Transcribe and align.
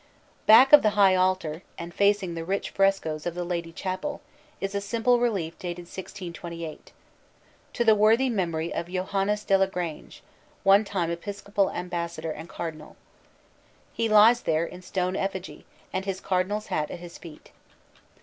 Back 0.47 0.73
of 0.73 0.81
the 0.81 0.89
high 0.97 1.13
altar 1.15 1.61
and 1.77 1.93
facing 1.93 2.33
the 2.33 2.43
rich 2.43 2.71
frescoes 2.71 3.27
of 3.27 3.35
the 3.35 3.43
Lady 3.43 3.71
Chapel 3.71 4.19
is 4.59 4.73
a 4.73 4.81
simple 4.81 5.19
relief 5.19 5.59
dated 5.59 5.83
1628, 5.83 6.91
"To 7.73 7.85
the 7.85 7.93
worthy 7.93 8.27
memory 8.27 8.73
of 8.73 8.87
Johannis 8.87 9.43
Delagrange, 9.43 10.23
one 10.63 10.83
time 10.83 11.11
episcopal 11.11 11.69
ambas 11.69 12.17
sador 12.17 12.33
and 12.35 12.49
cardinal." 12.49 12.95
He 13.93 14.09
lies 14.09 14.41
there 14.41 14.65
in 14.65 14.81
stone 14.81 15.15
effigy 15.15 15.67
and 15.93 16.03
his 16.03 16.19
cardinal 16.19 16.57
s 16.57 16.65
hat 16.73 16.89
at 16.89 16.97
his 16.97 17.19
feet. 17.19 17.51